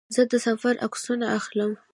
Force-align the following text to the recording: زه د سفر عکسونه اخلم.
زه 0.15 0.21
د 0.31 0.33
سفر 0.47 0.73
عکسونه 0.85 1.25
اخلم. 1.37 1.71